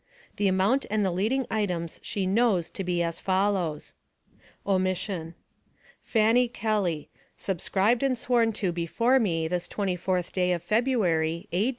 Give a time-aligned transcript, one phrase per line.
[0.37, 3.93] The amount and the leading items she knows to be as follows:
[4.65, 5.33] ##
[5.73, 11.69] # FANNY KELLY Subscribed and sworn to before me, this 24th day of February, A.